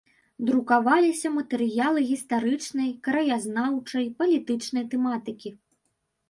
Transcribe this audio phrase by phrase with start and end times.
[0.47, 5.49] Друкаваліся матэрыялы гістарычнай, краязнаўчай, палітычнай тэматыкі.